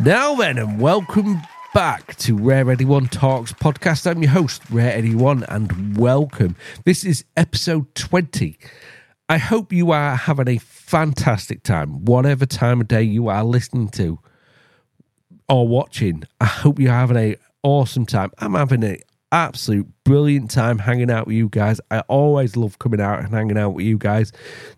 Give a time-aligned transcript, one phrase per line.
[0.00, 1.42] Now then, and welcome
[1.74, 4.08] back to Rare Eddie One Talks podcast.
[4.08, 6.54] I'm your host, Rare Eddie One, and welcome.
[6.84, 8.56] This is episode 20.
[9.28, 13.88] I hope you are having a fantastic time, whatever time of day you are listening
[13.90, 14.20] to
[15.48, 16.22] or watching.
[16.40, 17.34] I hope you're having a
[17.64, 18.30] awesome time.
[18.38, 18.98] I'm having an
[19.32, 21.80] absolute brilliant time hanging out with you guys.
[21.90, 24.30] I always love coming out and hanging out with you guys,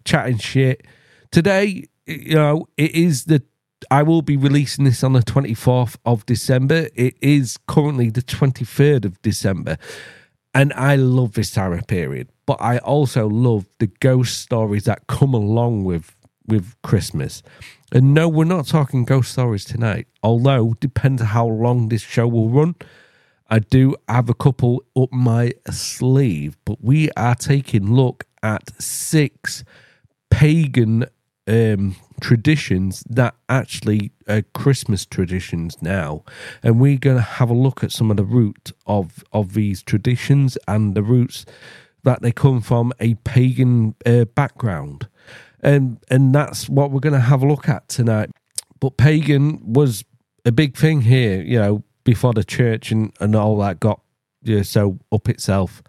[0.03, 0.87] chatting shit.
[1.31, 3.43] Today, you know, it is the
[3.91, 6.89] I will be releasing this on the 24th of December.
[6.95, 9.77] It is currently the 23rd of December.
[10.53, 12.29] And I love this time of period.
[12.47, 16.17] But I also love the ghost stories that come along with
[16.47, 17.45] with Christmas.
[17.93, 20.09] And no, we're not talking ghost stories tonight.
[20.23, 22.75] Although depends how long this show will run.
[23.49, 29.65] I do have a couple up my sleeve, but we are taking look at six
[30.31, 31.07] pagan
[31.49, 36.25] um, traditions that actually are Christmas traditions now,
[36.63, 39.83] and we're going to have a look at some of the root of of these
[39.83, 41.45] traditions and the roots
[42.03, 45.09] that they come from a pagan uh, background,
[45.61, 48.31] and and that's what we're going to have a look at tonight.
[48.79, 50.05] But pagan was
[50.45, 54.01] a big thing here, you know, before the church and and all that got
[54.63, 55.83] so up itself.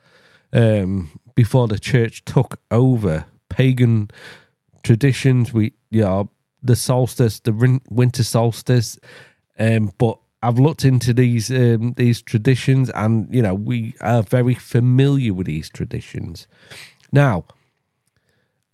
[0.53, 4.11] Um, before the church took over, pagan
[4.83, 5.53] traditions.
[5.53, 6.29] We, you know,
[6.61, 8.99] the solstice, the winter solstice.
[9.59, 14.55] Um, but I've looked into these um, these traditions, and you know, we are very
[14.55, 16.47] familiar with these traditions.
[17.11, 17.45] Now,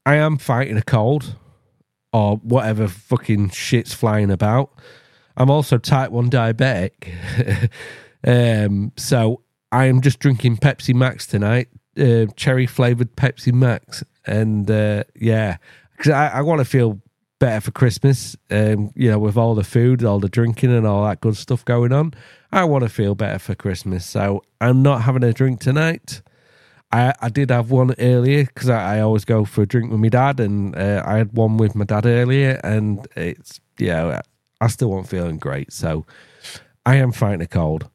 [0.05, 1.35] I am fighting a cold
[2.13, 4.71] or whatever fucking shit's flying about.
[5.35, 7.69] I'm also type one diabetic,
[8.25, 9.41] um, so
[9.71, 11.67] I am just drinking Pepsi Max tonight,
[11.99, 15.57] uh, cherry flavored Pepsi Max, and uh, yeah,
[15.97, 17.01] because I, I want to feel
[17.39, 18.35] better for Christmas.
[18.49, 21.65] Um, you know, with all the food, all the drinking, and all that good stuff
[21.65, 22.13] going on,
[22.51, 24.05] I want to feel better for Christmas.
[24.05, 26.21] So I'm not having a drink tonight.
[26.91, 29.99] I, I did have one earlier because I, I, always go for a drink with
[29.99, 34.21] my dad, and uh, I had one with my dad earlier, and it's yeah,
[34.61, 35.73] I still wasn't feeling great.
[35.73, 36.05] So
[36.85, 37.89] I am fighting a cold.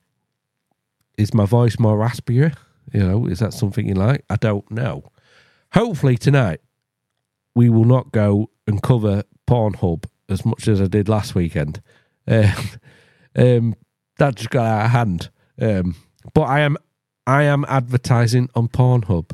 [1.16, 2.54] Is my voice more raspier?
[2.92, 4.24] You know, is that something you like?
[4.28, 5.10] I don't know.
[5.72, 6.60] Hopefully tonight
[7.54, 11.82] we will not go and cover Pornhub as much as I did last weekend.
[12.26, 12.52] Um,
[13.36, 13.74] um,
[14.18, 15.30] that just got out of hand.
[15.60, 15.96] Um,
[16.34, 16.76] but I am
[17.26, 19.30] I am advertising on Pornhub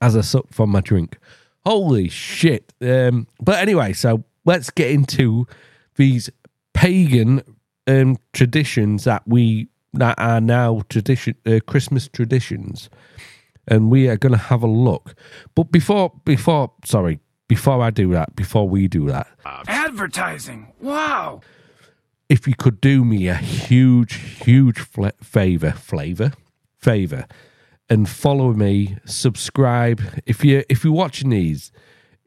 [0.00, 1.18] as a suck from my drink.
[1.64, 2.72] Holy shit!
[2.80, 5.46] Um, but anyway, so let's get into
[5.96, 6.30] these
[6.72, 7.42] pagan
[7.86, 12.88] um, traditions that we that are now tradition uh, Christmas traditions
[13.70, 15.14] and we are going to have a look.
[15.54, 19.28] But before, before, sorry, before I do that, before we do that,
[19.66, 20.72] advertising.
[20.80, 21.40] Wow.
[22.28, 26.32] If you could do me a huge, huge fl- favor, flavor,
[26.76, 27.26] favor,
[27.88, 30.00] and follow me, subscribe.
[30.26, 31.72] If you if you're watching these,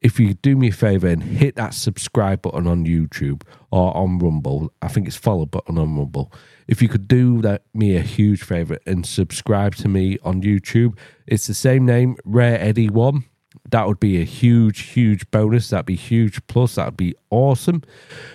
[0.04, 4.20] if you do me a favor and hit that subscribe button on YouTube or on
[4.20, 6.32] Rumble, I think it's follow button on Rumble
[6.68, 10.98] if you could do that me a huge favor and subscribe to me on YouTube.
[11.28, 13.26] It's the same name, Rare Eddie One.
[13.70, 15.70] That would be a huge, huge bonus.
[15.70, 16.76] That'd be huge plus.
[16.76, 17.84] That'd be awesome.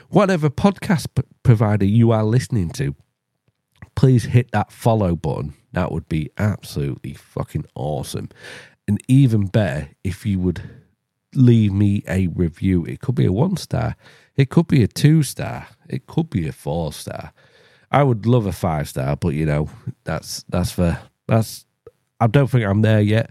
[0.09, 2.95] Whatever podcast p- provider you are listening to,
[3.95, 5.55] please hit that follow button.
[5.73, 8.31] That would be absolutely fucking awesome.
[8.87, 10.62] And even better if you would
[11.34, 12.84] leave me a review.
[12.84, 13.97] It could be a one star,
[14.37, 17.33] it could be a two star, it could be a four star.
[17.91, 19.71] I would love a five star, but you know
[20.05, 21.65] that's that's for that's.
[22.21, 23.31] I don't think I'm there yet.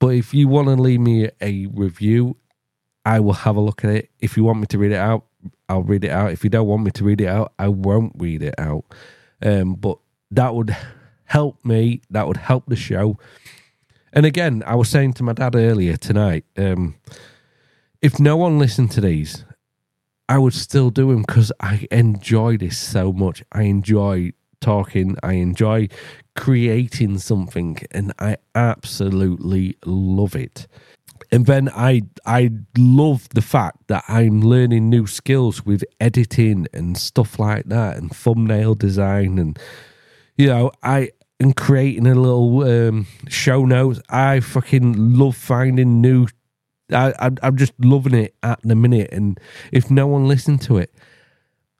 [0.00, 2.36] But if you want to leave me a review,
[3.06, 4.10] I will have a look at it.
[4.20, 5.24] If you want me to read it out,
[5.68, 6.32] I'll read it out.
[6.32, 8.84] If you don't want me to read it out, I won't read it out.
[9.40, 9.98] Um, but
[10.30, 10.76] that would
[11.24, 12.02] help me.
[12.10, 13.18] That would help the show.
[14.12, 16.96] And again, I was saying to my dad earlier tonight, um,
[18.04, 19.44] if no one listened to these
[20.28, 23.42] I would still do them because I enjoy this so much.
[23.52, 25.16] I enjoy talking.
[25.22, 25.88] I enjoy
[26.34, 30.66] creating something, and I absolutely love it.
[31.30, 36.96] And then I I love the fact that I'm learning new skills with editing and
[36.96, 39.58] stuff like that, and thumbnail design, and
[40.38, 44.00] you know I and creating a little um, show notes.
[44.08, 46.28] I fucking love finding new
[46.92, 49.38] I, I'm just loving it at the minute, and
[49.72, 50.94] if no one listened to it,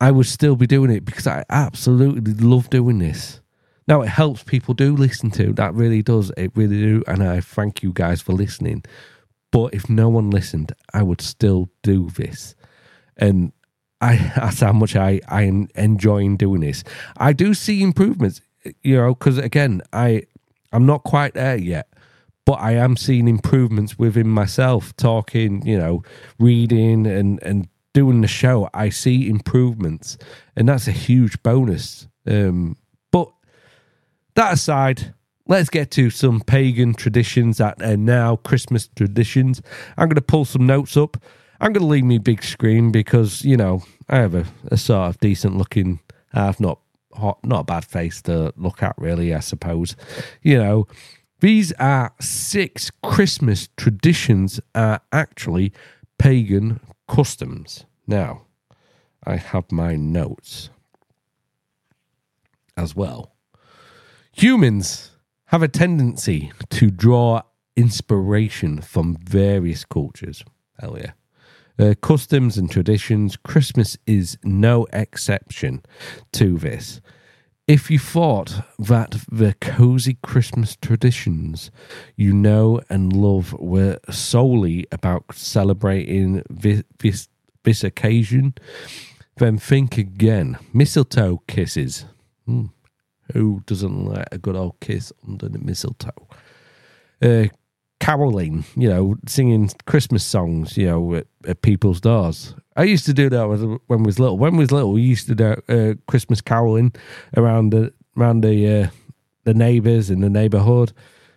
[0.00, 3.40] I would still be doing it because I absolutely love doing this.
[3.86, 7.40] Now it helps people do listen to that really does it really do, and I
[7.40, 8.84] thank you guys for listening.
[9.50, 12.54] But if no one listened, I would still do this,
[13.16, 13.52] and
[14.00, 16.82] I that's how much I I am enjoying doing this.
[17.16, 18.40] I do see improvements,
[18.82, 20.22] you know, because again, I
[20.72, 21.88] I'm not quite there yet,
[22.46, 24.94] but I am seeing improvements within myself.
[24.96, 26.02] Talking, you know,
[26.38, 30.18] reading and and doing the show, I see improvements,
[30.56, 32.08] and that's a huge bonus.
[32.26, 32.76] Um,
[33.10, 33.30] but
[34.34, 35.14] that aside,
[35.46, 39.62] let's get to some pagan traditions that are now Christmas traditions.
[39.96, 41.16] I'm going to pull some notes up.
[41.60, 45.08] I'm going to leave me big screen because you know I have a, a sort
[45.08, 46.00] of decent looking,
[46.32, 46.80] half not
[47.14, 49.34] hot, not a bad face to look at, really.
[49.34, 49.96] I suppose,
[50.42, 50.86] you know,
[51.44, 55.74] these are six Christmas traditions are actually
[56.18, 57.84] pagan customs.
[58.06, 58.46] Now,
[59.26, 60.70] I have my notes
[62.78, 63.34] as well.
[64.32, 65.10] Humans
[65.48, 67.42] have a tendency to draw
[67.76, 70.42] inspiration from various cultures.
[70.80, 71.12] Hell yeah.
[71.78, 73.36] Uh, customs and traditions.
[73.36, 75.82] Christmas is no exception
[76.32, 77.02] to this.
[77.66, 81.70] If you thought that the cozy Christmas traditions
[82.14, 87.28] you know and love were solely about celebrating this, this,
[87.62, 88.54] this occasion,
[89.38, 90.58] then think again.
[90.74, 92.04] Mistletoe kisses.
[92.44, 92.66] Hmm.
[93.32, 96.28] Who doesn't like a good old kiss under the mistletoe?
[97.22, 97.46] Uh,
[97.98, 102.54] caroling, you know, singing Christmas songs, you know, at, at, people's doors.
[102.76, 103.48] I used to do that
[103.86, 104.36] when I was little.
[104.36, 106.92] When I was little, we used to do uh, Christmas caroling
[107.36, 108.88] around the around the uh,
[109.44, 110.92] the neighbours in the neighbourhood,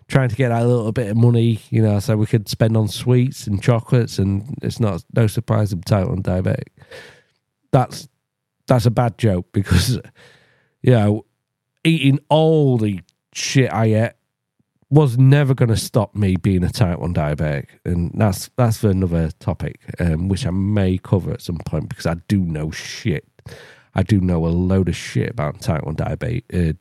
[0.08, 2.88] trying to get that little bit of money, you know, so we could spend on
[2.88, 4.18] sweets and chocolates.
[4.18, 6.70] And it's not no surprise I'm type one diabetic.
[7.72, 8.08] That's
[8.68, 10.00] that's a bad joke because
[10.82, 11.26] you know
[11.84, 13.00] eating all the
[13.34, 14.14] shit I ate
[14.90, 17.68] was never going to stop me being a type 1 diabetic.
[17.84, 22.06] And that's that's for another topic um, which i may cover at some point because
[22.06, 23.26] i do know shit.
[23.96, 26.74] I do know a load of shit about type 1 diabetes uh,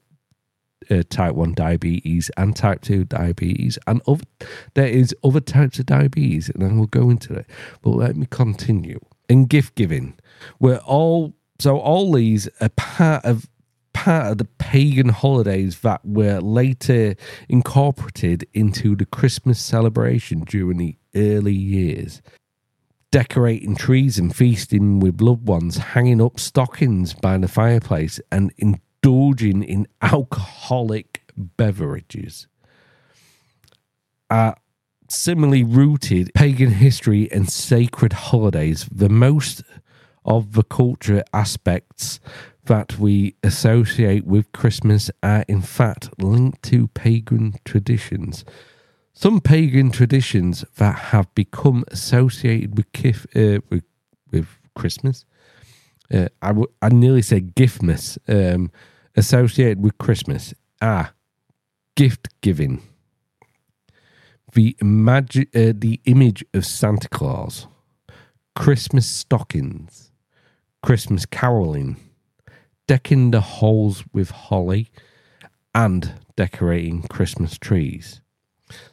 [0.94, 4.24] uh, type 1 diabetes and type 2 diabetes and other,
[4.74, 7.46] there is other types of diabetes and i will go into it.
[7.82, 9.00] But let me continue.
[9.28, 10.14] In gift giving
[10.60, 13.48] we're all so all these are part of
[14.06, 17.16] part of the pagan holidays that were later
[17.48, 22.22] incorporated into the Christmas celebration during the early years.
[23.10, 29.64] Decorating trees and feasting with loved ones, hanging up stockings by the fireplace, and indulging
[29.64, 32.46] in alcoholic beverages
[34.30, 34.56] are
[35.10, 38.88] similarly rooted pagan history and sacred holidays.
[38.88, 39.64] The most
[40.24, 42.20] of the culture aspects
[42.66, 48.44] that we associate with Christmas are in fact linked to pagan traditions.
[49.12, 53.84] Some pagan traditions that have become associated with kif, uh, with,
[54.30, 55.24] with Christmas,
[56.12, 58.70] uh, I would I nearly say giftmas, um,
[59.16, 60.52] associated with Christmas
[60.82, 61.14] are
[61.94, 62.82] gift giving,
[64.52, 67.66] the imagi- uh, the image of Santa Claus,
[68.54, 70.12] Christmas stockings,
[70.82, 71.96] Christmas caroling
[72.86, 74.90] decking the halls with holly,
[75.74, 78.20] and decorating Christmas trees.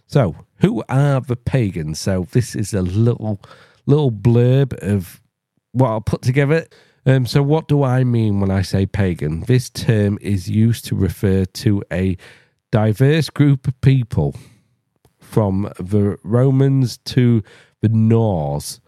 [0.05, 1.99] So, who are the pagans?
[1.99, 3.39] So, this is a little
[3.85, 5.21] little blurb of
[5.71, 6.65] what I'll put together.
[7.05, 9.41] Um, so, what do I mean when I say pagan?
[9.41, 12.17] This term is used to refer to a
[12.71, 14.35] diverse group of people
[15.19, 17.43] from the Romans to
[17.81, 18.79] the Norse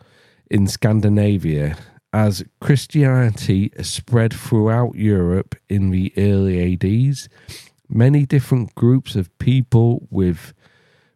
[0.50, 1.77] in Scandinavia
[2.15, 7.27] as Christianity spread throughout Europe in the early ADs,
[7.89, 10.53] many different groups of people with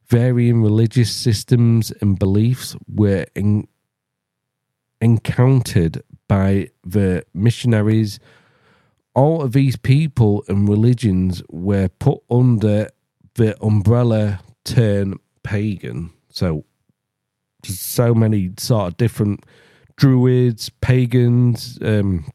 [0.10, 3.26] varying religious systems and beliefs were
[5.00, 8.20] encountered by the missionaries.
[9.16, 12.90] All of these people and religions were put under
[13.36, 16.10] the umbrella term pagan.
[16.30, 16.66] So,
[17.64, 19.46] so many sort of different
[20.00, 22.26] druids, pagans, um,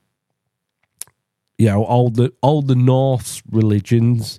[1.57, 4.39] you know, all the all the Norse religions,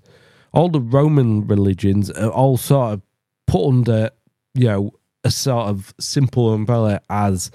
[0.54, 3.02] all the Roman religions are all sort of
[3.48, 4.12] put under,
[4.54, 4.92] you know,
[5.24, 7.50] a sort of simple umbrella as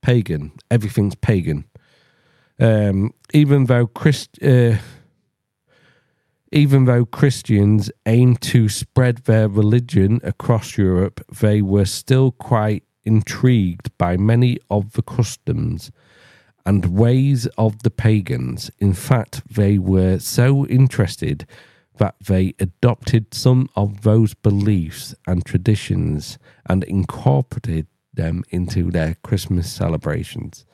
[0.00, 0.52] pagan.
[0.70, 1.64] Everything's pagan.
[2.60, 4.76] Um, even though Christ, uh,
[6.52, 13.96] even though Christians aimed to spread their religion across Europe, they were still quite intrigued
[13.96, 15.90] by many of the customs
[16.66, 18.70] and ways of the pagans.
[18.78, 21.46] In fact, they were so interested
[21.98, 29.72] that they adopted some of those beliefs and traditions and incorporated them into their Christmas
[29.72, 30.66] celebrations.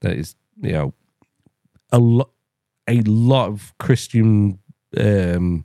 [0.00, 0.94] That is, you know,
[1.90, 2.30] a lot,
[2.86, 4.58] a lot of Christian
[4.96, 5.64] um,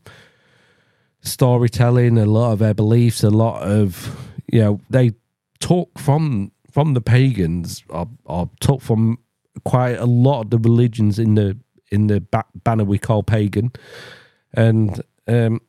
[1.22, 4.18] storytelling, a lot of their beliefs, a lot of
[4.51, 5.12] you know they
[5.60, 9.20] talk from from the pagans or, or took from
[9.64, 11.58] quite a lot of the religions in the
[11.92, 13.72] in the ba- banner we call pagan,
[14.54, 15.62] and um,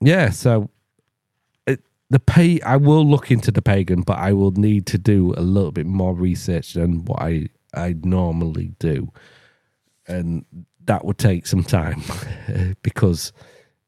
[0.00, 0.70] yeah, so
[1.66, 1.80] it,
[2.10, 5.40] the pay I will look into the pagan, but I will need to do a
[5.40, 9.12] little bit more research than what I I normally do,
[10.06, 10.44] and
[10.84, 12.02] that would take some time
[12.82, 13.32] because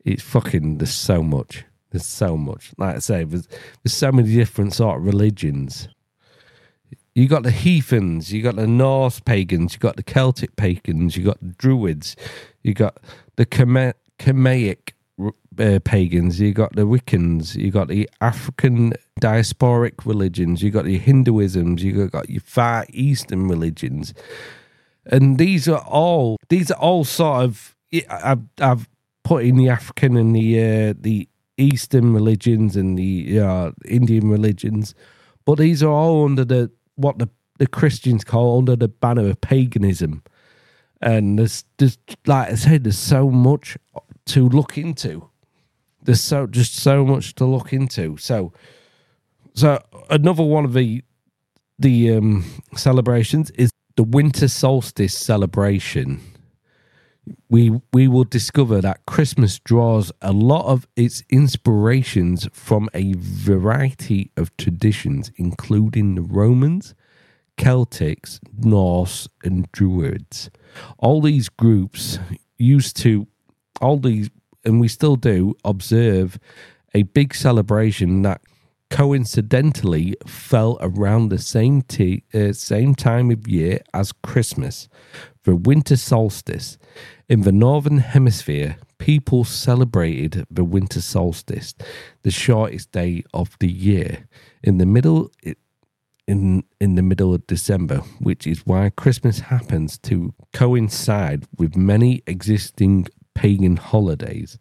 [0.05, 1.65] it's fucking there's so much.
[1.93, 2.73] There's so much.
[2.79, 3.47] Like I say, there's,
[3.83, 5.89] there's so many different sort of religions.
[7.15, 11.25] You got the heathens, you got the Norse pagans, you got the Celtic pagans, you
[11.25, 12.17] got the Druids,
[12.63, 12.99] you got
[13.37, 14.93] the Kemetic
[15.59, 20.99] uh, pagans, you got the Wiccans, you got the African diasporic religions, you got the
[20.99, 24.15] Hinduisms, you got your Far Eastern religions,
[25.05, 27.77] and these are all these are all sort of
[28.09, 28.89] I've I've
[29.25, 34.95] put in the African and the uh, the Eastern religions and the uh, Indian religions,
[35.45, 37.29] but these are all under the what the
[37.59, 40.23] the Christians call under the banner of paganism.
[41.01, 43.77] And there's just like I said, there's so much
[44.27, 45.29] to look into.
[46.03, 48.17] There's so just so much to look into.
[48.17, 48.53] So,
[49.55, 49.81] so
[50.11, 51.03] another one of the
[51.79, 52.45] the um,
[52.77, 56.21] celebrations is the winter solstice celebration
[57.49, 64.31] we we will discover that Christmas draws a lot of its inspirations from a variety
[64.37, 66.95] of traditions, including the Romans,
[67.57, 70.51] Celtics, Norse, and Druids.
[70.99, 72.19] All these groups
[72.59, 73.27] used to
[73.81, 74.31] all these,
[74.65, 76.39] and we still do observe
[76.95, 78.41] a big celebration that
[78.93, 84.87] coincidentally fell around the same t- uh, same time of year as Christmas,
[85.45, 86.77] the winter solstice.
[87.27, 91.75] In the northern hemisphere, people celebrated the winter solstice,
[92.23, 94.29] the shortest day of the year,
[94.63, 95.31] in the middle
[96.29, 102.23] in in the middle of December, which is why Christmas happens to coincide with many
[102.27, 104.59] existing pagan holidays.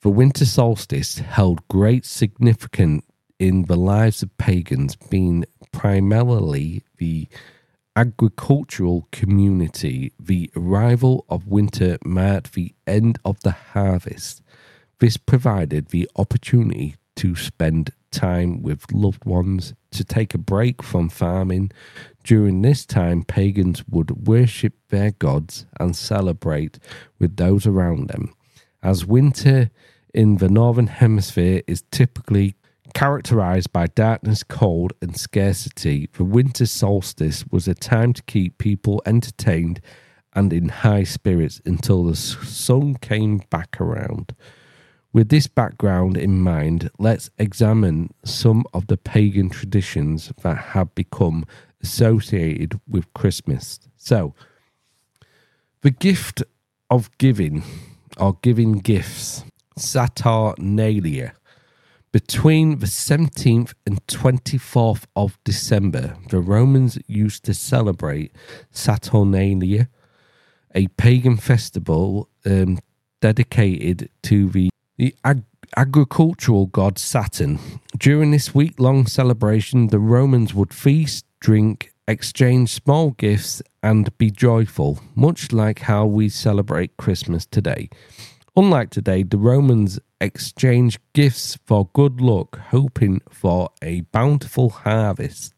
[0.00, 3.04] The winter solstice held great significance
[3.42, 7.26] in the lives of pagans, being primarily the
[7.96, 14.42] agricultural community, the arrival of winter marked the end of the harvest.
[15.00, 21.08] This provided the opportunity to spend time with loved ones, to take a break from
[21.08, 21.72] farming.
[22.22, 26.78] During this time, pagans would worship their gods and celebrate
[27.18, 28.32] with those around them.
[28.84, 29.68] As winter
[30.14, 32.54] in the Northern Hemisphere is typically
[32.94, 39.02] Characterized by darkness, cold, and scarcity, the winter solstice was a time to keep people
[39.06, 39.80] entertained
[40.34, 44.34] and in high spirits until the sun came back around.
[45.12, 51.44] With this background in mind, let's examine some of the pagan traditions that have become
[51.82, 53.78] associated with Christmas.
[53.96, 54.34] So,
[55.82, 56.42] the gift
[56.90, 57.62] of giving
[58.16, 59.44] or giving gifts,
[59.76, 61.34] Saturnalia
[62.12, 68.32] between the 17th and 24th of December, the Romans used to celebrate
[68.70, 69.88] Saturnalia,
[70.74, 72.78] a pagan festival um,
[73.22, 75.44] dedicated to the, the ag-
[75.76, 77.58] agricultural god Saturn.
[77.96, 84.30] During this week long celebration, the Romans would feast, drink, exchange small gifts, and be
[84.30, 87.88] joyful, much like how we celebrate Christmas today.
[88.54, 95.54] Unlike today, the Romans exchanged gifts for good luck, hoping for a bountiful harvest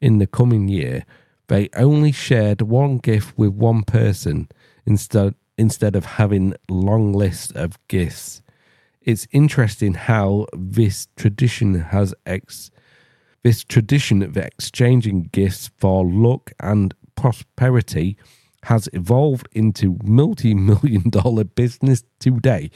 [0.00, 1.04] in the coming year.
[1.48, 4.48] They only shared one gift with one person
[4.86, 8.42] instead instead of having long lists of gifts.
[9.02, 12.70] It's interesting how this tradition has ex
[13.42, 18.16] this tradition of exchanging gifts for luck and prosperity
[18.64, 22.70] has evolved into multi-million dollar business today.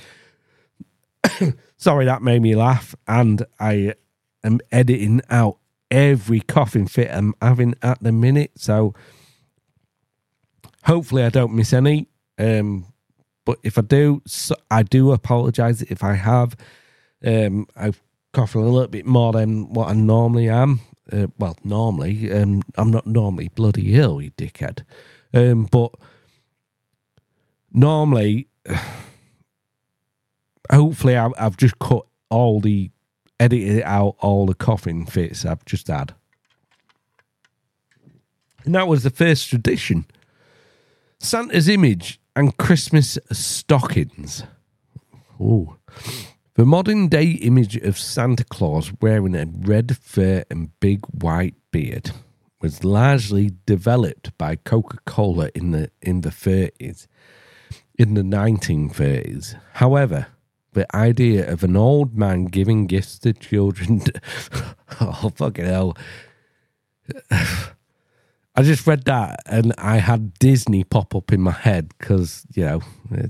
[1.77, 3.95] Sorry, that made me laugh, and I
[4.43, 5.59] am editing out
[5.91, 8.53] every coughing fit I'm having at the minute.
[8.57, 8.95] So
[10.85, 12.09] hopefully, I don't miss any.
[12.39, 12.87] Um,
[13.45, 16.57] but if I do, so I do apologize if I have.
[17.25, 18.01] Um, I've
[18.35, 20.81] coughing a little bit more than what I normally am.
[21.11, 24.85] Uh, well, normally, um, I'm not normally bloody ill, you dickhead.
[25.35, 25.93] Um, but
[27.73, 28.49] normally,
[30.71, 32.91] hopefully, I've, I've just cut all the
[33.41, 36.15] edited out all the coughing fits I've just had.
[38.65, 40.07] And that was the first tradition.
[41.19, 44.45] Santa's image and Christmas stockings.
[45.41, 45.77] Oh.
[46.55, 52.13] The modern day image of Santa Claus wearing a red fur and big white beard
[52.65, 57.07] was largely developed by Coca-Cola in the in the 30s
[57.99, 59.61] in the 1930s.
[59.75, 60.29] However,
[60.73, 64.01] the idea of an old man giving gifts to children
[65.03, 65.95] oh fucking hell
[67.31, 72.65] I just read that and I had Disney pop up in my head because, you
[72.65, 72.81] know,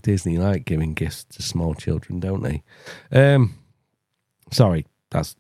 [0.02, 2.62] Disney like giving gifts to small children, don't they?
[3.10, 3.54] Um,
[4.52, 5.34] sorry, that's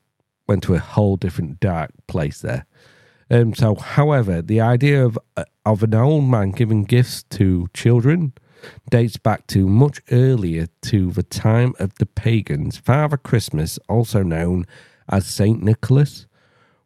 [0.48, 2.66] went to a whole different dark place there.
[3.34, 8.32] Um, so, however, the idea of uh, of an old man giving gifts to children
[8.90, 12.76] dates back to much earlier to the time of the pagans.
[12.76, 14.66] Father Christmas, also known
[15.08, 16.28] as Saint Nicholas,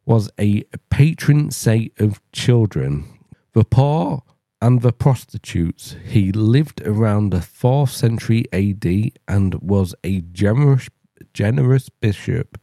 [0.07, 3.05] was a patron saint of children,
[3.53, 4.23] the poor,
[4.59, 5.97] and the prostitutes.
[6.03, 10.89] He lived around the 4th century AD and was a generous,
[11.31, 12.57] generous bishop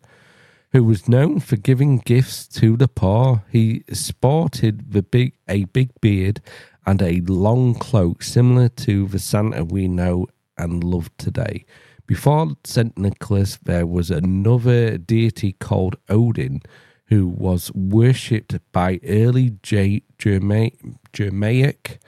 [0.76, 3.42] who was known for giving gifts to the poor.
[3.50, 6.42] He sported the big, a big beard
[6.84, 10.26] and a long cloak similar to the Santa we know
[10.58, 11.64] and love today.
[12.06, 12.98] Before St.
[12.98, 16.60] Nicholas, there was another deity called Odin,
[17.06, 21.98] who was worshipped by early J- Germanic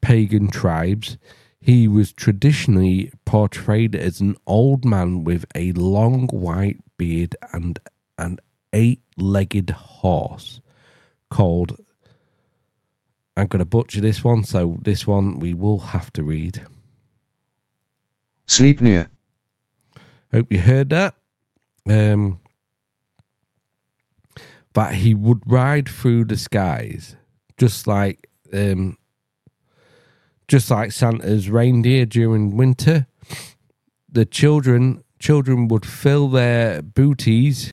[0.00, 1.18] pagan tribes.
[1.60, 7.78] He was traditionally portrayed as an old man with a long white beard and
[8.18, 8.38] an
[8.74, 10.60] eight legged horse
[11.30, 11.80] called.
[13.38, 16.62] I'm going to butcher this one, so this one we will have to read.
[18.46, 19.08] Sleep near.
[20.30, 21.14] Hope you heard that.
[21.88, 22.38] Um,
[24.74, 27.16] that he would ride through the skies,
[27.56, 28.98] just like um,
[30.48, 33.06] just like Santa's reindeer during winter.
[34.12, 37.70] The children children would fill their booties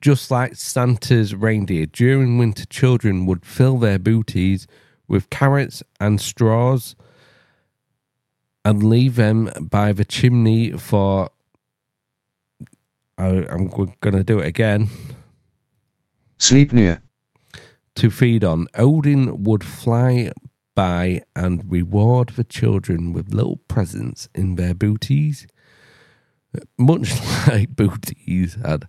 [0.00, 1.86] just like Santa's reindeer.
[1.86, 4.66] During winter, children would fill their booties
[5.06, 6.94] with carrots and straws
[8.64, 11.30] and leave them by the chimney for.
[13.16, 14.88] I, I'm going to do it again.
[16.38, 17.00] Sleipnir.
[17.96, 18.68] To feed on.
[18.74, 20.30] Odin would fly
[20.76, 25.48] by and reward the children with little presents in their booties.
[26.78, 27.12] Much
[27.48, 28.88] like booties had.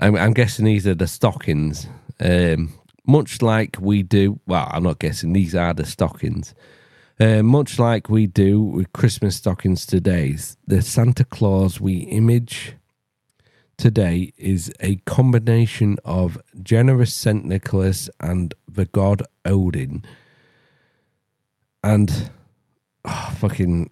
[0.00, 1.86] I'm, I'm guessing these are the stockings.
[2.20, 2.72] Um,
[3.06, 6.54] much like we do, well, I'm not guessing, these are the stockings.
[7.20, 12.74] Uh, much like we do with Christmas stockings today, the Santa Claus we image
[13.76, 17.44] today is a combination of generous St.
[17.44, 20.04] Nicholas and the god Odin.
[21.82, 22.30] And
[23.04, 23.90] oh, fucking.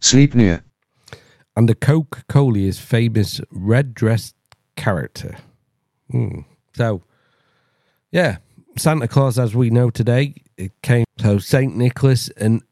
[0.00, 0.62] Sleipnir.
[1.56, 4.34] And the Coca Cola's famous red dressed
[4.76, 5.36] character.
[6.12, 6.44] Mm.
[6.74, 7.02] So,
[8.10, 8.38] yeah,
[8.76, 11.04] Santa Claus, as we know today, it came.
[11.18, 12.62] So, Saint Nicholas and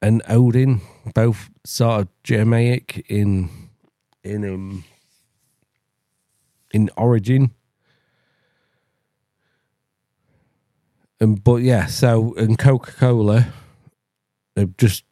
[0.00, 0.80] and Odin,
[1.14, 3.50] both sort of Germanic in
[4.22, 4.84] in um,
[6.72, 7.50] in origin.
[11.20, 13.48] And but yeah, so and Coca Cola,
[14.54, 15.04] they've just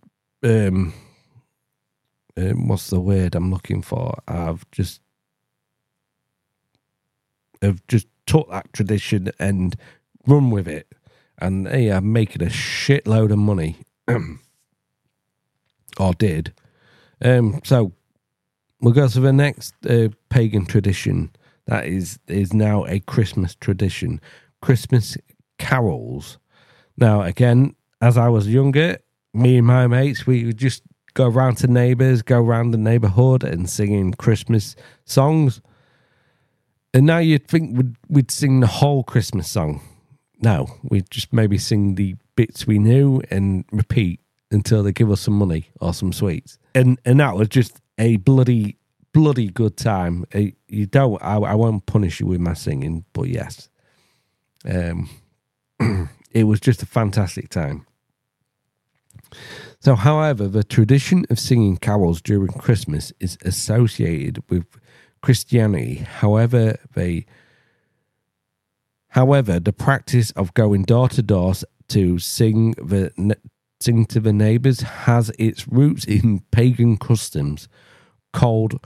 [0.44, 0.94] um,
[2.36, 4.18] um, what's the word I'm looking for?
[4.28, 5.00] I've just
[7.62, 9.76] have just took that tradition and
[10.26, 10.88] run with it,
[11.38, 13.78] and hey, I'm making a shitload of money.
[15.98, 16.52] or did.
[17.22, 17.92] Um, so
[18.80, 21.30] we'll go to the next uh, pagan tradition
[21.66, 24.20] that is is now a Christmas tradition.
[24.60, 25.16] Christmas
[25.58, 26.38] carols.
[26.96, 28.98] Now, again, as I was younger,
[29.34, 30.82] me and my mates, we just
[31.16, 34.76] go around to neighbours, go around the neighbourhood and singing Christmas
[35.06, 35.62] songs.
[36.94, 39.80] And now you'd think we'd, we'd sing the whole Christmas song.
[40.40, 45.22] No, we'd just maybe sing the bits we knew and repeat until they give us
[45.22, 46.58] some money or some sweets.
[46.74, 48.76] And and that was just a bloody
[49.14, 50.26] bloody good time.
[50.68, 53.70] You don't I, I won't punish you with my singing, but yes.
[54.68, 55.08] Um
[56.30, 57.86] it was just a fantastic time.
[59.86, 64.66] So, however, the tradition of singing carols during Christmas is associated with
[65.22, 65.98] Christianity.
[65.98, 67.24] However, they
[69.10, 71.54] However, the practice of going door to door
[71.86, 73.36] to sing the
[73.78, 77.68] sing to the neighbours has its roots in pagan customs
[78.32, 78.84] called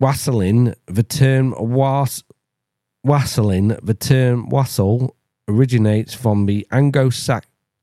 [0.00, 2.24] wassailing, the term was,
[3.04, 5.14] wassailing, the term wassail
[5.46, 6.66] originates from the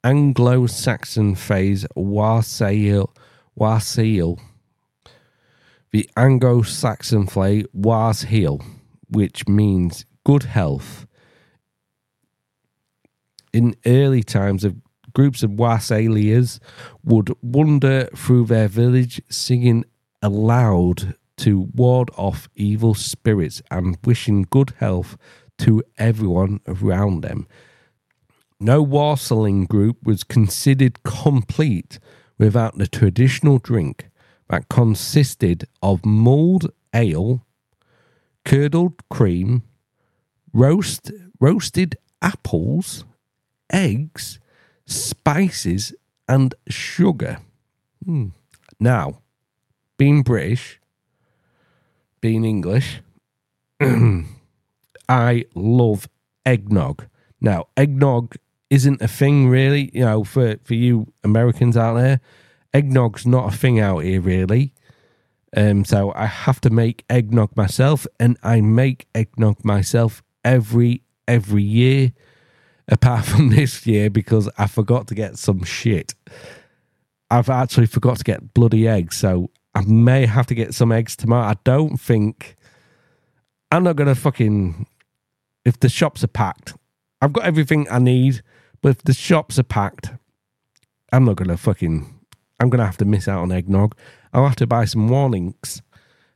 [0.07, 3.13] Anglo-Sax- Anglo-Saxon phrase wassail,
[3.55, 4.39] wassail.
[5.91, 8.63] The Anglo-Saxon phrase was heal,
[9.09, 11.05] which means good health.
[13.51, 14.77] In early times, of
[15.13, 16.61] groups of wassailers
[17.03, 19.83] would wander through their village singing
[20.21, 25.17] aloud to ward off evil spirits and wishing good health
[25.57, 27.45] to everyone around them.
[28.59, 31.99] No wassailing group was considered complete
[32.39, 34.09] without the traditional drink
[34.49, 37.45] that consisted of mulled ale,
[38.45, 39.63] curdled cream,
[40.53, 43.05] roast, roasted apples,
[43.71, 44.39] eggs,
[44.87, 45.93] spices,
[46.27, 47.39] and sugar.
[48.03, 48.27] Hmm.
[48.79, 49.21] Now,
[49.97, 50.79] being British,
[52.21, 53.01] being English,
[55.09, 56.09] I love
[56.45, 57.07] eggnog.
[57.39, 58.35] Now, eggnog
[58.69, 62.19] isn't a thing really, you know, for, for you Americans out there.
[62.73, 64.73] Eggnog's not a thing out here really.
[65.55, 71.63] Um, so I have to make eggnog myself, and I make eggnog myself every every
[71.63, 72.11] year,
[72.87, 76.15] apart from this year because I forgot to get some shit.
[77.29, 81.15] I've actually forgot to get bloody eggs, so I may have to get some eggs
[81.15, 81.47] tomorrow.
[81.47, 82.55] I don't think
[83.71, 84.85] I'm not gonna fucking
[85.65, 86.73] if the shops are packed.
[87.21, 88.43] I've got everything I need,
[88.81, 90.11] but if the shops are packed,
[91.11, 92.13] I'm not gonna fucking
[92.59, 93.95] I'm gonna have to miss out on eggnog.
[94.33, 95.81] I'll have to buy some Warninks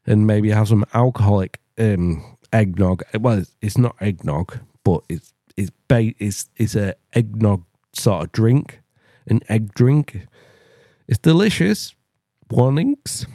[0.05, 3.03] and maybe have some alcoholic um, eggnog.
[3.19, 8.81] Well, it's, not eggnog, but it's it's ba- it's it's a eggnog sort of drink,
[9.27, 10.27] an egg drink.
[11.07, 11.93] It's delicious.
[12.49, 13.25] Warninks.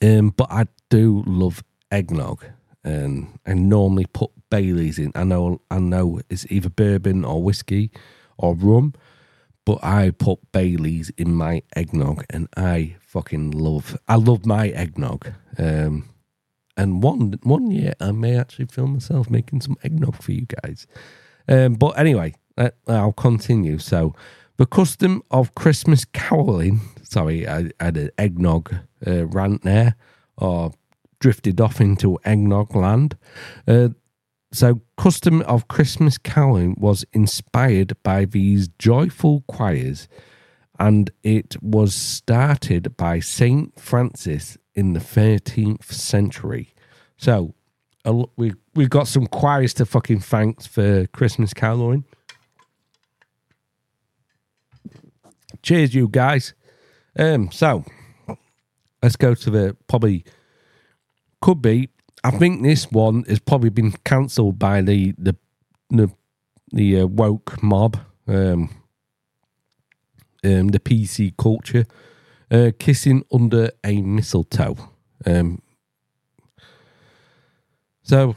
[0.00, 2.44] Um, but I do love eggnog,
[2.82, 5.12] and I normally put Bailey's in.
[5.14, 7.90] I know I know it's either bourbon or whiskey
[8.36, 8.92] or rum,
[9.64, 13.96] but I put Bailey's in my eggnog, and I fucking love.
[14.06, 15.32] I love my eggnog.
[15.56, 16.10] Um,
[16.76, 20.86] and one one year I may actually film myself making some eggnog for you guys.
[21.48, 23.78] Um, but anyway, uh, I'll continue.
[23.78, 24.14] So,
[24.58, 26.80] the custom of Christmas caroling.
[27.02, 28.74] Sorry, I, I had an eggnog
[29.06, 29.96] uh, rant there,
[30.36, 30.72] or
[31.20, 33.16] drifted off into eggnog land.
[33.66, 33.88] Uh,
[34.52, 40.08] so, custom of Christmas caroling was inspired by these joyful choirs,
[40.78, 46.74] and it was started by Saint Francis in the 13th century.
[47.16, 47.54] So,
[48.36, 52.04] we we've got some choirs to fucking thank for Christmas caroling.
[55.62, 56.54] Cheers, you guys.
[57.18, 57.84] Um, so
[59.02, 60.24] let's go to the probably
[61.40, 61.88] could be.
[62.24, 65.36] I think this one has probably been cancelled by the the
[65.90, 66.10] the,
[66.72, 68.70] the uh, woke mob, um,
[70.44, 71.84] um, the PC culture,
[72.50, 74.76] uh, kissing under a mistletoe.
[75.26, 75.60] Um,
[78.02, 78.34] so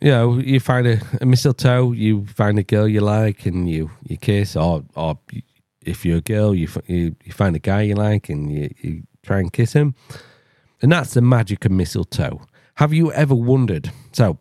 [0.00, 3.90] you know, you find a, a mistletoe, you find a girl you like, and you
[4.04, 5.18] you kiss, or or
[5.80, 9.02] if you're a girl, you you, you find a guy you like, and you, you
[9.22, 9.94] try and kiss him,
[10.82, 12.42] and that's the magic of mistletoe.
[12.82, 13.92] Have you ever wondered?
[14.10, 14.40] So,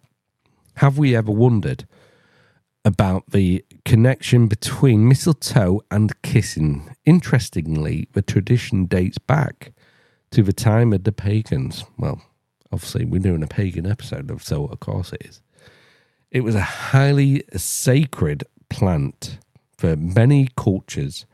[0.78, 1.86] have we ever wondered
[2.84, 6.90] about the connection between mistletoe and kissing?
[7.06, 9.74] Interestingly, the tradition dates back
[10.32, 11.86] to the time of the pagans.
[12.00, 12.20] Well,
[12.72, 15.44] obviously, we're doing a pagan episode of so, of course, it is.
[16.32, 19.38] It was a highly sacred plant
[19.78, 21.28] for many cultures,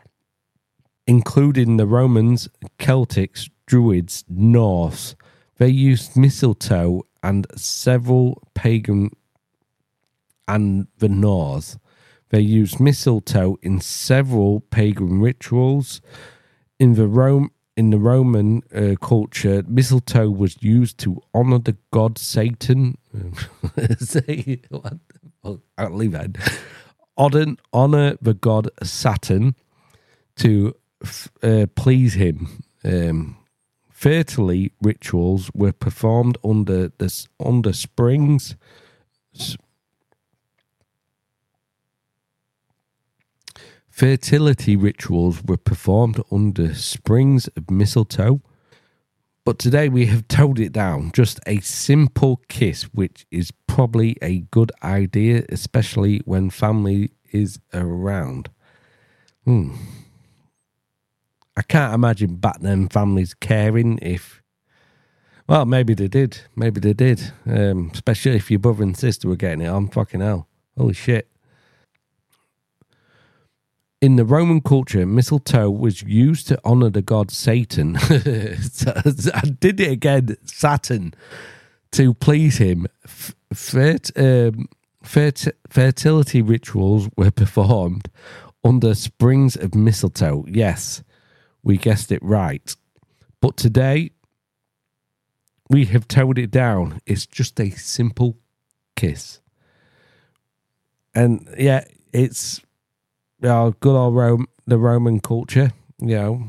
[1.07, 5.15] including the Romans, Celtics, Druids, Norse.
[5.57, 9.11] They used mistletoe and several pagan
[10.47, 11.77] and the Norse.
[12.29, 16.01] They used mistletoe in several pagan rituals.
[16.79, 22.17] In the Rome in the Roman uh, culture, mistletoe was used to honor the god
[22.17, 22.97] Satan.
[25.77, 26.37] I'll leave that.
[27.15, 29.55] Honor, honor the god Saturn
[30.37, 30.75] to
[31.43, 32.63] uh, please him.
[32.83, 33.36] Um,
[33.97, 38.55] fertility rituals were performed under the under springs.
[43.89, 48.39] Fertility rituals were performed under springs of mistletoe.
[49.43, 51.11] But today we have toned it down.
[51.11, 58.51] Just a simple kiss, which is probably a good idea, especially when family is around.
[59.43, 59.73] Hmm.
[61.57, 64.43] I can't imagine back then families caring if.
[65.49, 66.41] Well, maybe they did.
[66.55, 67.31] Maybe they did.
[67.47, 69.87] Um, especially if your brother and sister were getting it on.
[69.87, 70.47] Fucking hell.
[70.77, 71.27] Holy shit.
[73.99, 77.97] In the Roman culture, mistletoe was used to honor the god Satan.
[78.09, 81.15] I did it again, Saturn,
[81.93, 82.85] to please him.
[83.07, 84.69] Fert- um,
[85.03, 88.11] fert- fertility rituals were performed
[88.63, 90.45] under springs of mistletoe.
[90.47, 91.01] Yes,
[91.63, 92.75] we guessed it right.
[93.41, 94.11] But today,
[95.69, 97.01] we have toned it down.
[97.05, 98.37] It's just a simple
[98.95, 99.41] kiss.
[101.13, 102.61] And yeah, it's
[103.41, 106.43] know, good old Rome, the Roman culture, you know,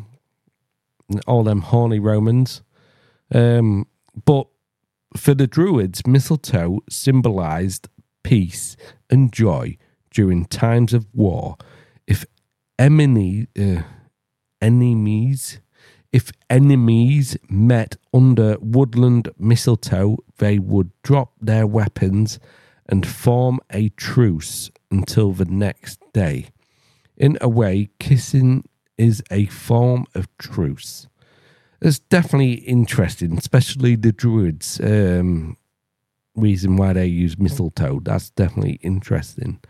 [1.26, 2.62] all them horny Romans.
[3.34, 3.86] Um,
[4.24, 4.46] but
[5.16, 7.88] for the Druids, mistletoe symbolized
[8.22, 8.76] peace
[9.10, 9.76] and joy
[10.10, 11.56] during times of war.
[12.06, 12.24] If
[12.78, 13.82] enemy, uh,
[14.60, 15.60] enemies,
[16.12, 22.38] if enemies met under woodland mistletoe, they would drop their weapons
[22.86, 26.48] and form a truce until the next day.
[27.16, 28.64] In a way, kissing
[28.96, 31.06] is a form of truce.
[31.80, 34.80] It's definitely interesting, especially the Druids.
[34.80, 35.56] Um,
[36.34, 38.00] reason why they use mistletoe.
[38.00, 39.60] That's definitely interesting.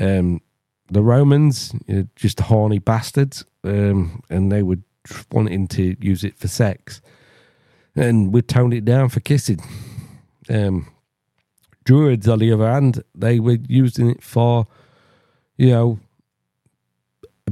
[0.00, 0.40] Um,
[0.90, 4.78] the Romans, uh, just horny bastards, um, and they were
[5.32, 7.00] wanting to use it for sex,
[7.94, 9.60] and we toned it down for kissing.
[10.48, 10.88] Um,
[11.84, 14.66] Druids, on the other hand, they were using it for,
[15.56, 16.00] you know,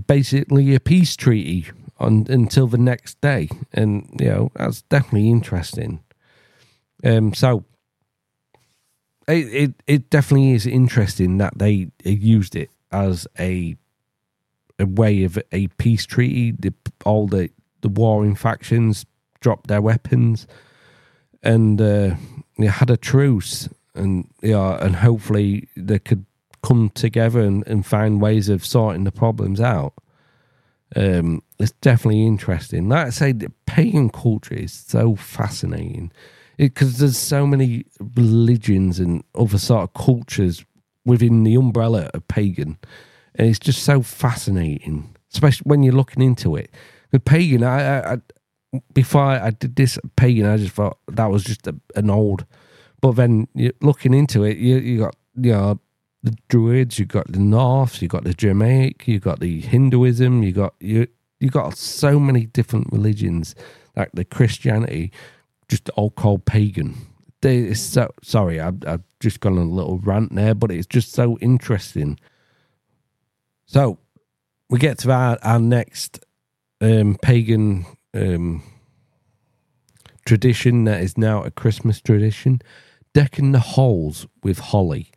[0.08, 1.66] basically a peace treaty
[1.98, 6.00] on until the next day, and you know that's definitely interesting.
[7.04, 7.64] Um, so
[9.28, 13.76] it, it it definitely is interesting that they used it as a
[14.78, 16.52] a way of a peace treaty.
[16.52, 16.72] The,
[17.04, 17.50] all the
[17.82, 19.04] the warring factions
[19.40, 20.46] dropped their weapons,
[21.42, 22.14] and uh,
[22.58, 26.24] they had a truce, and yeah, and hopefully they could
[26.62, 29.92] come together and, and find ways of sorting the problems out.
[30.96, 32.88] Um, it's definitely interesting.
[32.88, 36.10] Like I say, the pagan culture is so fascinating
[36.56, 37.84] because there's so many
[38.16, 40.64] religions and other sort of cultures
[41.04, 42.78] within the umbrella of pagan,
[43.34, 46.70] and it's just so fascinating, especially when you're looking into it.
[47.10, 48.18] The pagan, I, I, I
[48.92, 52.44] before I did this pagan, I just thought that was just a, an old.
[53.00, 53.48] But then
[53.80, 55.80] looking into it, you you got you know
[56.22, 60.52] the Druids, you got the North, you got the Germanic, you got the Hinduism, you
[60.52, 61.06] got you
[61.38, 63.54] you got so many different religions
[63.96, 65.12] like the Christianity,
[65.68, 66.96] just all called pagan.
[67.42, 71.12] They, so sorry, I've, I've just gone on a little rant there, but it's just
[71.12, 72.18] so interesting.
[73.66, 73.98] So
[74.68, 76.20] we get to our, our next
[76.80, 78.62] um, pagan um,
[80.26, 82.60] tradition that is now a Christmas tradition,
[83.14, 85.10] decking the halls with holly.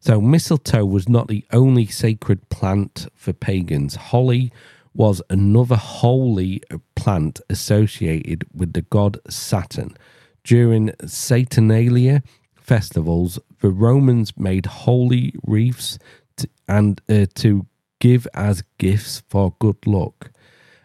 [0.00, 3.96] So, mistletoe was not the only sacred plant for pagans.
[3.96, 4.52] Holly
[4.94, 6.62] was another holy
[6.94, 9.96] plant associated with the god Saturn.
[10.44, 12.22] During Saturnalia
[12.66, 15.98] festivals, the Romans made holly wreaths
[16.36, 17.66] to, and uh, to
[18.00, 20.30] give as gifts for good luck.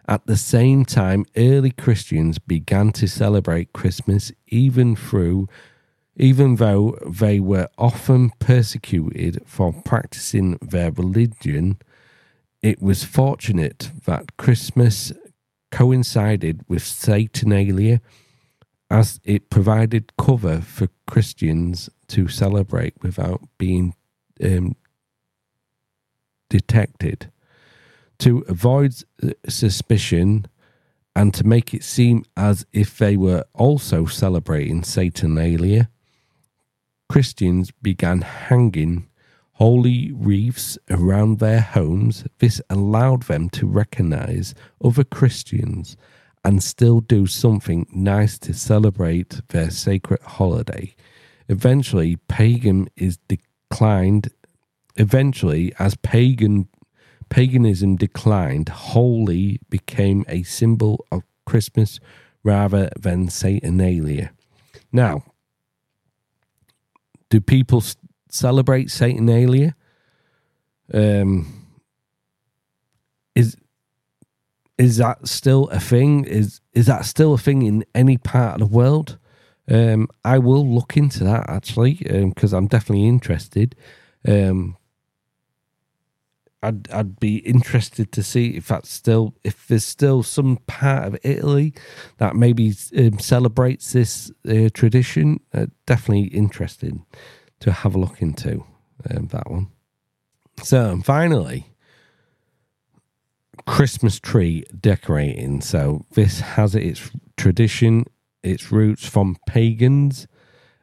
[0.07, 5.47] At the same time, early Christians began to celebrate Christmas even through
[6.15, 11.79] even though they were often persecuted for practicing their religion,
[12.61, 15.11] it was fortunate that Christmas
[15.71, 18.01] coincided with Saturnalia
[18.91, 23.95] as it provided cover for Christians to celebrate without being
[24.43, 24.75] um,
[26.49, 27.31] detected.
[28.19, 28.93] To avoid
[29.47, 30.45] suspicion
[31.15, 35.89] and to make it seem as if they were also celebrating Saturnalia,
[37.09, 39.07] Christians began hanging
[39.53, 42.25] holly wreaths around their homes.
[42.39, 45.95] This allowed them to recognize other Christians
[46.43, 50.95] and still do something nice to celebrate their sacred holiday.
[51.47, 54.29] Eventually, pagan is declined.
[54.95, 56.67] Eventually, as pagan
[57.29, 61.99] paganism declined, holly became a symbol of Christmas
[62.43, 64.31] rather than Saturnalia.
[64.91, 65.23] Now,
[67.29, 67.83] do people
[68.29, 69.75] celebrate Saturnalia?
[70.93, 71.61] Um,
[73.35, 73.55] is
[74.81, 76.25] is that still a thing?
[76.25, 79.19] Is is that still a thing in any part of the world?
[79.69, 83.75] Um, I will look into that actually because um, I'm definitely interested.
[84.27, 84.77] Um,
[86.63, 91.19] I'd I'd be interested to see if that's still if there's still some part of
[91.21, 91.75] Italy
[92.17, 95.41] that maybe um, celebrates this uh, tradition.
[95.53, 96.99] Uh, definitely interested
[97.59, 98.63] to have a look into
[99.11, 99.67] um, that one.
[100.63, 101.70] So finally,
[103.71, 105.61] Christmas tree decorating.
[105.61, 108.03] So this has its tradition,
[108.43, 110.27] its roots from pagans,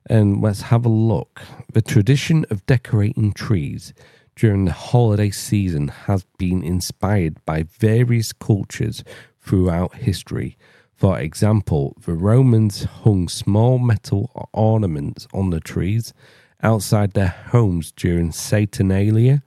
[0.08, 1.42] and let's have a look.
[1.70, 3.92] The tradition of decorating trees
[4.36, 9.04] during the holiday season has been inspired by various cultures
[9.38, 10.56] throughout history.
[10.94, 16.14] For example, the Romans hung small metal ornaments on the trees
[16.62, 19.42] outside their homes during Saturnalia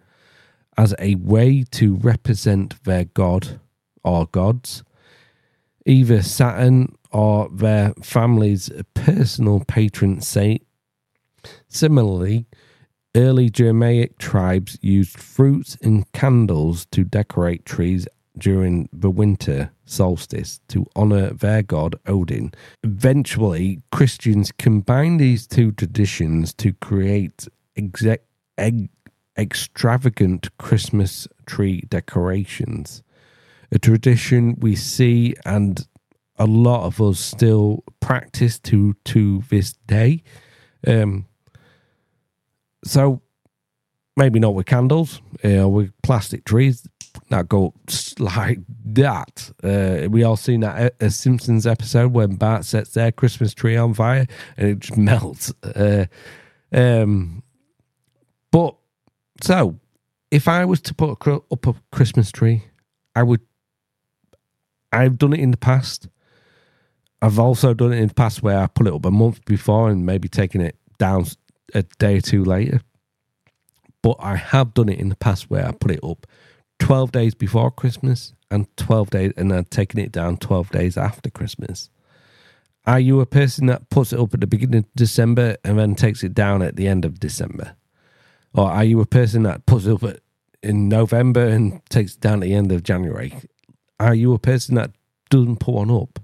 [0.78, 3.60] as a way to represent their god
[4.04, 4.84] or gods,
[5.86, 10.66] either Saturn or their family's personal patron saint.
[11.68, 12.46] Similarly,
[13.14, 18.08] Early Germanic tribes used fruits and candles to decorate trees
[18.38, 22.54] during the winter solstice to honor their god Odin.
[22.84, 28.24] Eventually, Christians combined these two traditions to create exec-
[28.58, 28.90] eg-
[29.42, 33.04] extravagant Christmas tree decorations.
[33.72, 35.88] A tradition we see and
[36.38, 40.24] a lot of us still practice to to this day.
[40.86, 41.26] Um,
[42.84, 43.22] so
[44.18, 46.88] maybe not with candles, know, with plastic trees
[47.30, 47.74] that go
[48.20, 49.52] like that.
[49.64, 53.94] Uh, we all seen that a Simpsons episode when Bart sets their Christmas tree on
[53.94, 54.28] fire
[54.58, 55.54] and it just melts.
[55.64, 56.06] Uh,
[56.72, 57.44] um,
[58.52, 58.76] but
[59.44, 59.80] so,
[60.30, 62.64] if I was to put up a Christmas tree,
[63.16, 63.42] I would.
[64.92, 66.08] I've done it in the past.
[67.22, 69.90] I've also done it in the past where I put it up a month before
[69.90, 71.26] and maybe taking it down
[71.74, 72.82] a day or two later.
[74.02, 76.26] But I have done it in the past where I put it up
[76.80, 81.30] 12 days before Christmas and 12 days and then taking it down 12 days after
[81.30, 81.90] Christmas.
[82.88, 85.94] Are you a person that puts it up at the beginning of December and then
[85.94, 87.76] takes it down at the end of December?
[88.54, 90.18] Or are you a person that puts it up
[90.62, 93.34] in November and takes it down at the end of January?
[94.00, 94.92] Are you a person that
[95.30, 96.20] doesn't put one up?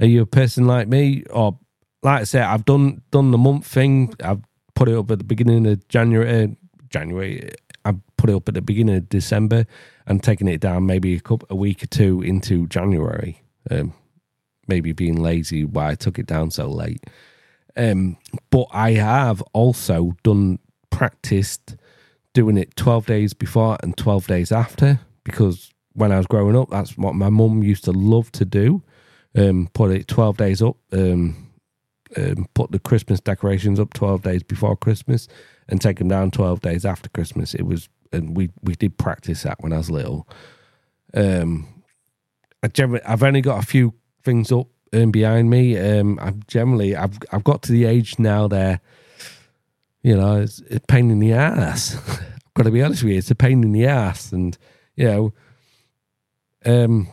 [0.00, 1.24] Are you a person like me?
[1.30, 1.58] Or
[2.02, 4.14] like I said, I've done done the month thing.
[4.22, 4.42] I've
[4.74, 6.56] put it up at the beginning of January.
[6.90, 7.50] January.
[7.84, 9.66] I put it up at the beginning of December
[10.06, 13.40] and taking it down maybe a couple a week or two into January.
[13.70, 13.94] Um,
[14.68, 17.04] maybe being lazy why I took it down so late.
[17.76, 18.16] Um,
[18.50, 20.58] but I have also done
[20.96, 21.76] practiced
[22.32, 26.70] doing it 12 days before and 12 days after because when I was growing up,
[26.70, 28.82] that's what my mum used to love to do.
[29.34, 31.50] Um, put it 12 days up, um,
[32.16, 35.28] um, put the Christmas decorations up 12 days before Christmas
[35.68, 37.52] and take them down 12 days after Christmas.
[37.52, 40.26] It was, and we, we did practice that when I was little.
[41.12, 41.68] Um,
[42.62, 45.76] I generally, I've only got a few things up um, behind me.
[45.76, 48.80] Um, I've generally, I've, I've got to the age now there,
[50.06, 51.96] you know, it's a pain in the ass.
[51.96, 54.30] I've got to be honest with you, it's a pain in the ass.
[54.30, 54.56] And,
[54.94, 55.34] you know,
[56.64, 57.12] um,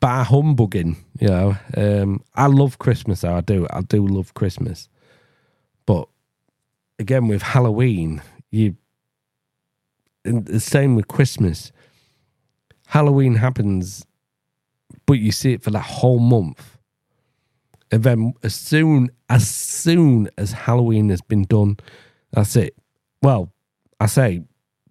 [0.00, 1.56] bar humbugging, you know.
[1.76, 3.36] Um, I love Christmas, though.
[3.36, 3.68] I do.
[3.70, 4.88] I do love Christmas.
[5.86, 6.08] But
[6.98, 8.20] again, with Halloween,
[8.50, 8.74] you
[10.24, 11.70] and the same with Christmas.
[12.88, 14.04] Halloween happens,
[15.06, 16.78] but you see it for that whole month.
[17.92, 21.76] And then as soon as soon as Halloween has been done,
[22.34, 22.76] that's it.
[23.22, 23.52] Well,
[24.00, 24.42] I say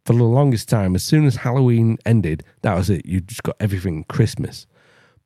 [0.05, 3.05] for the longest time, as soon as Halloween ended, that was it.
[3.05, 4.65] You just got everything Christmas.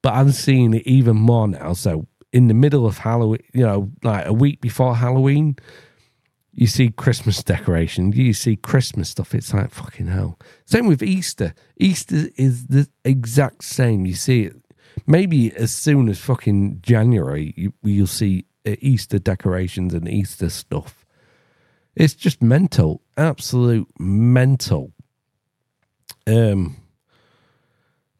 [0.01, 1.73] But I'm seeing it even more now.
[1.73, 5.55] So in the middle of Halloween, you know, like a week before Halloween,
[6.53, 9.35] you see Christmas decorations, you see Christmas stuff.
[9.35, 10.39] It's like fucking hell.
[10.65, 11.53] Same with Easter.
[11.77, 14.05] Easter is the exact same.
[14.05, 14.55] You see it
[15.05, 17.53] maybe as soon as fucking January.
[17.55, 21.05] You, you'll see uh, Easter decorations and Easter stuff.
[21.97, 24.93] It's just mental, absolute mental.
[26.27, 26.75] Um,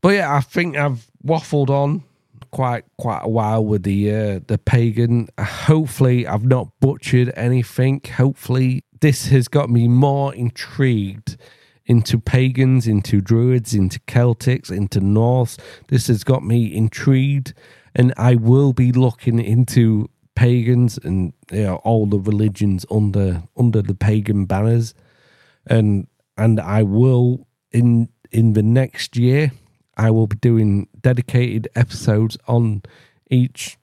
[0.01, 2.03] but yeah, I think I've waffled on
[2.49, 5.27] quite quite a while with the uh, the pagan.
[5.39, 8.01] Hopefully, I've not butchered anything.
[8.15, 11.37] Hopefully, this has got me more intrigued
[11.85, 15.55] into pagans, into druids, into Celtics, into Norse.
[15.89, 17.53] This has got me intrigued,
[17.93, 23.81] and I will be looking into pagans and you know, all the religions under under
[23.81, 24.93] the pagan banners,
[25.65, 26.07] and
[26.37, 29.51] and I will in in the next year
[29.97, 32.83] I will be doing dedicated episodes on
[33.31, 33.77] each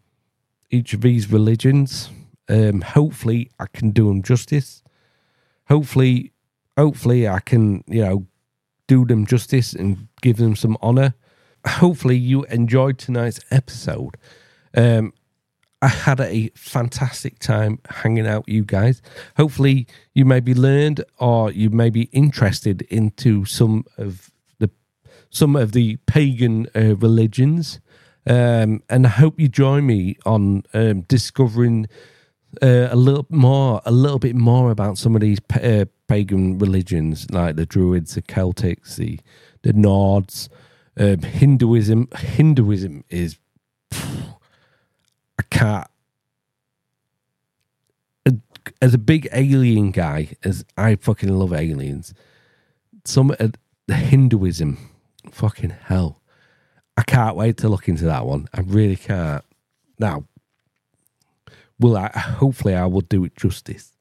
[0.70, 2.10] each of these religions.
[2.48, 4.82] Um, hopefully, I can do them justice.
[5.68, 6.32] Hopefully,
[6.78, 8.26] hopefully, I can you know
[8.86, 11.14] do them justice and give them some honor.
[11.66, 14.16] Hopefully, you enjoyed tonight's episode.
[14.76, 15.12] Um,
[15.84, 19.02] I had a fantastic time hanging out with you guys.
[19.36, 24.30] Hopefully, you maybe learned or you may be interested into some of
[24.60, 24.70] the
[25.28, 27.80] some of the pagan uh, religions.
[28.26, 31.86] Um, and I hope you join me on um, discovering
[32.62, 37.30] uh, a little more, a little bit more about some of these uh, pagan religions,
[37.30, 39.20] like the Druids, the Celtics, the
[39.60, 40.48] the Nords,
[40.98, 42.08] um, Hinduism.
[42.16, 43.36] Hinduism is,
[45.38, 45.86] I can't.
[48.80, 52.14] As a big alien guy, as I fucking love aliens,
[53.04, 53.34] some
[53.86, 54.78] the Hinduism,
[55.30, 56.20] fucking hell.
[56.96, 58.48] I can't wait to look into that one.
[58.54, 59.44] I really can't.
[59.98, 60.24] Now,
[61.78, 62.08] will I?
[62.08, 63.92] Hopefully, I will do it justice.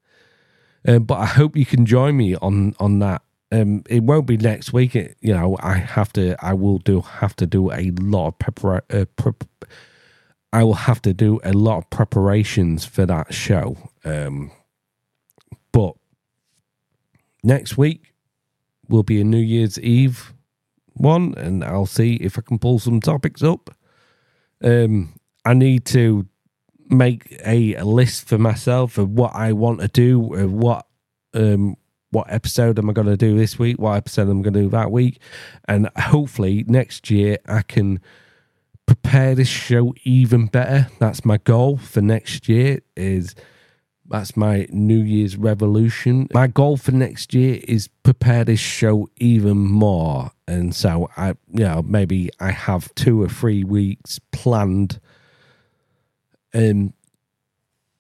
[0.88, 3.22] Um, but I hope you can join me on on that.
[3.52, 4.96] Um, it won't be next week.
[4.96, 6.36] It, you know, I have to.
[6.44, 9.44] I will do have to do a lot of prepar- uh, prep.
[10.54, 13.76] I will have to do a lot of preparations for that show.
[14.06, 14.52] Um,
[15.72, 15.96] but
[17.44, 18.14] next week
[18.88, 20.32] will be a New Year's Eve
[20.94, 23.76] one, and I'll see if I can pull some topics up.
[24.64, 26.28] Um, I need to
[26.88, 30.86] make a, a list for myself of what I want to do, of what
[31.34, 31.78] um,
[32.12, 34.70] what episode am I going to do this week, what episode I'm going to do
[34.70, 35.20] that week,
[35.68, 38.00] and hopefully next year I can
[38.86, 40.88] prepare this show even better.
[41.00, 42.80] That's my goal for next year.
[42.96, 43.36] Is
[44.06, 46.28] that's my New Year's revolution.
[46.34, 50.32] My goal for next year is prepare this show even more.
[50.48, 55.00] And so I you know, maybe I have two or three weeks planned
[56.54, 56.94] and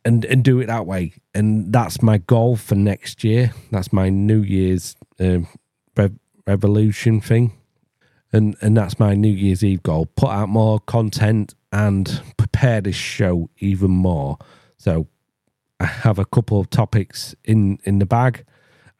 [0.05, 1.13] and and do it that way.
[1.33, 3.53] And that's my goal for next year.
[3.71, 5.47] That's my New Year's um,
[5.95, 7.53] rev- revolution thing.
[8.33, 10.07] And and that's my New Year's Eve goal.
[10.17, 14.39] Put out more content and prepare this show even more.
[14.77, 15.07] So
[15.79, 18.43] I have a couple of topics in in the bag,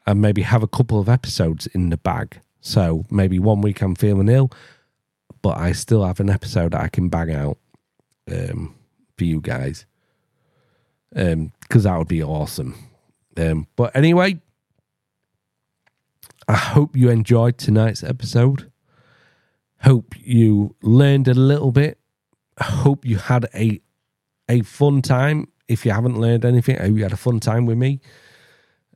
[0.06, 2.40] and maybe have a couple of episodes in the bag.
[2.60, 4.50] So maybe one week I'm feeling ill,
[5.42, 7.58] but I still have an episode that I can bag out
[8.30, 8.74] um,
[9.18, 9.84] for you guys,
[11.10, 12.74] because um, that would be awesome.
[13.36, 14.40] Um, but anyway,
[16.46, 18.70] I hope you enjoyed tonight's episode.
[19.84, 21.98] Hope you learned a little bit.
[22.58, 23.80] I hope you had a
[24.48, 27.66] a fun time if you haven't learned anything, I hope you had a fun time
[27.66, 28.00] with me.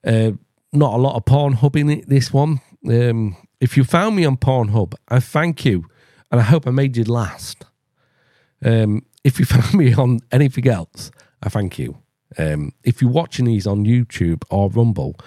[0.04, 0.32] Uh,
[0.72, 2.60] not a lot of Pornhub in it, this one.
[2.88, 5.86] Um, if you found me on Pornhub, I thank you,
[6.30, 7.64] and I hope I made you last.
[8.64, 11.10] Um, if you found me on anything else,
[11.42, 11.98] I thank you.
[12.36, 15.18] Um, if you're watching these on YouTube or Rumble,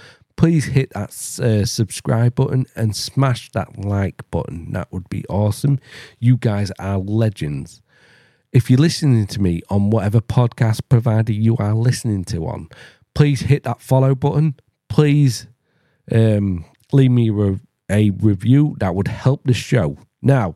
[0.41, 4.71] please hit that uh, subscribe button and smash that like button.
[4.71, 5.79] That would be awesome.
[6.19, 7.81] You guys are legends
[8.51, 12.67] if you're listening to me on whatever podcast provider you are listening to on,
[13.15, 14.55] please hit that follow button.
[14.89, 15.47] Please
[16.11, 18.75] um, leave me a, a review.
[18.79, 19.97] That would help the show.
[20.21, 20.55] Now,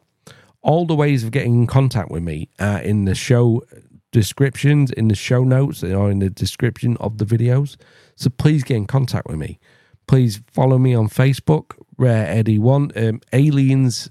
[0.61, 3.63] all the ways of getting in contact with me are in the show
[4.11, 7.77] descriptions, in the show notes, or in the description of the videos.
[8.15, 9.59] So please get in contact with me.
[10.07, 14.09] Please follow me on Facebook, Rare Eddie One, um, Aliens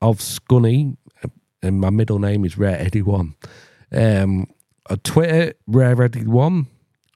[0.00, 0.96] of Scunny,
[1.62, 3.34] and my middle name is Rare Eddie One.
[3.92, 4.48] Um,
[4.90, 6.66] on Twitter, Rare Eddie One.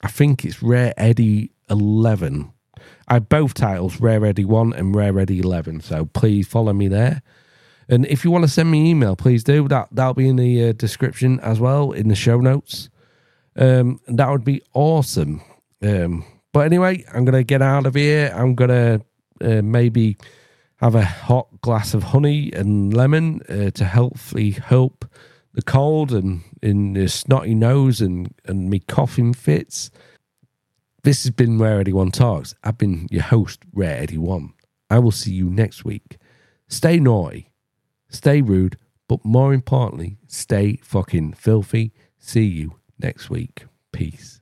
[0.03, 2.53] I think it's Rare Eddie Eleven.
[3.09, 5.81] I have both titles, Rare Eddie One and Rare Eddie Eleven.
[5.81, 7.23] So please follow me there.
[7.89, 9.69] And if you want to send me email, please do.
[9.69, 12.89] That that'll be in the uh, description as well in the show notes.
[13.57, 15.41] Um, that would be awesome.
[15.83, 16.25] Um,
[16.57, 18.33] but anyway, I'm gonna get out of here.
[18.35, 19.03] I'm gonna
[19.43, 20.17] uh, maybe
[20.77, 25.05] have a hot glass of honey and lemon uh, to hopefully help
[25.53, 29.91] the cold and in the snotty nose and, and me coughing fits.
[31.03, 32.55] This has been Rare Eddie One Talks.
[32.65, 34.55] I've been your host, Rare Eddie One.
[34.89, 36.17] I will see you next week.
[36.69, 37.51] Stay naughty,
[38.09, 38.79] stay rude,
[39.11, 41.93] but more importantly, stay fucking filthy.
[42.19, 43.67] See you next week.
[43.93, 44.36] Peace.